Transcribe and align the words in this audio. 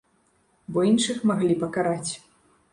Бо 0.77 0.85
іншых 0.91 1.17
маглі 1.33 1.61
пакараць. 1.67 2.11